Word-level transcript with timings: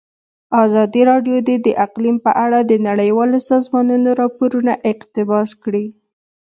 ازادي 0.63 1.01
راډیو 1.11 1.37
د 1.65 1.69
اقلیم 1.85 2.17
په 2.25 2.31
اړه 2.45 2.59
د 2.63 2.73
نړیوالو 2.87 3.37
سازمانونو 3.49 4.09
راپورونه 4.21 4.73
اقتباس 4.91 5.49
کړي. 5.63 5.85